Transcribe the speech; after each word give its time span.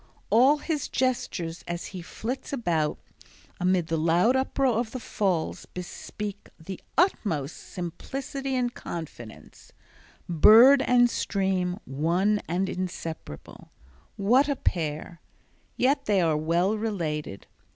All 0.31 0.57
his 0.57 0.87
gestures 0.87 1.63
as 1.67 1.85
he 1.93 2.01
flits 2.01 2.51
about 2.51 2.97
amid 3.59 3.85
the 3.85 3.99
loud 3.99 4.35
uproar 4.35 4.79
of 4.79 4.93
the 4.93 4.99
falls 4.99 5.67
bespeak 5.67 6.49
the 6.59 6.81
utmost 6.97 7.55
simplicity 7.71 8.55
and 8.55 8.73
confidence—bird 8.73 10.81
and 10.81 11.07
stream 11.07 11.77
one 11.85 12.41
and 12.47 12.67
inseparable. 12.67 13.69
What 14.17 14.49
a 14.49 14.55
pair! 14.55 15.21
yet 15.77 16.05
they 16.05 16.19
are 16.19 16.35
well 16.35 16.75
related. 16.75 17.45